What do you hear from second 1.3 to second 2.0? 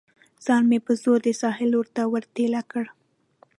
ساحل لور